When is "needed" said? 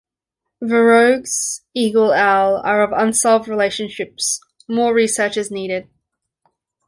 5.51-5.89